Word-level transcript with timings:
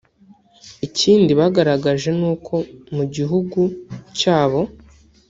Ikindi 0.87 1.31
bagaragaje 1.39 2.09
ni 2.19 2.25
uko 2.33 2.55
mu 2.95 3.03
gihugu 3.15 3.61
cyabo 4.17 4.59